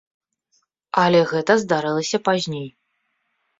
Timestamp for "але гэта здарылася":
1.03-2.23